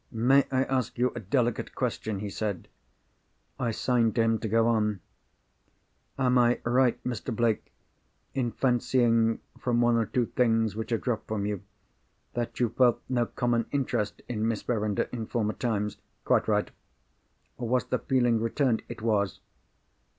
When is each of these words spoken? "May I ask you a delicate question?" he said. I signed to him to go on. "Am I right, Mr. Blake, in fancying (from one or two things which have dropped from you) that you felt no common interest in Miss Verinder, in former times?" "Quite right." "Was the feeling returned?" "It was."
"May 0.11 0.47
I 0.51 0.63
ask 0.63 0.97
you 0.97 1.11
a 1.13 1.19
delicate 1.19 1.75
question?" 1.75 2.21
he 2.21 2.29
said. 2.31 2.67
I 3.59 3.69
signed 3.69 4.15
to 4.15 4.23
him 4.23 4.39
to 4.39 4.47
go 4.47 4.65
on. 4.67 4.99
"Am 6.17 6.39
I 6.39 6.59
right, 6.63 6.97
Mr. 7.03 7.31
Blake, 7.35 7.71
in 8.33 8.51
fancying 8.51 9.41
(from 9.59 9.79
one 9.79 9.97
or 9.97 10.07
two 10.07 10.25
things 10.25 10.75
which 10.75 10.89
have 10.89 11.01
dropped 11.01 11.27
from 11.27 11.45
you) 11.45 11.61
that 12.33 12.59
you 12.59 12.69
felt 12.69 12.99
no 13.09 13.27
common 13.27 13.67
interest 13.69 14.23
in 14.27 14.47
Miss 14.47 14.63
Verinder, 14.63 15.03
in 15.11 15.27
former 15.27 15.53
times?" 15.53 15.97
"Quite 16.25 16.47
right." 16.47 16.71
"Was 17.57 17.85
the 17.85 17.99
feeling 17.99 18.39
returned?" 18.41 18.81
"It 18.89 19.03
was." 19.03 19.39